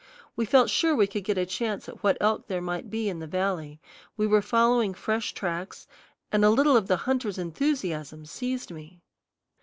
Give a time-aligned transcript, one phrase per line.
[0.35, 3.19] We felt sure we could get a chance at what elk there might be in
[3.19, 3.79] the valley.
[4.17, 5.85] We were following fresh tracks,
[6.31, 9.03] and a little of the hunter's enthusiasm seized me.